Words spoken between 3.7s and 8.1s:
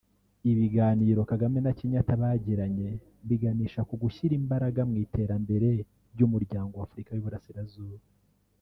ku gushyira imbaraga mu iterambere ry’Umuryango wa Afurika y’Uburasirazuba